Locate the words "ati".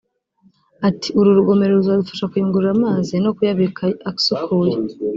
0.87-1.07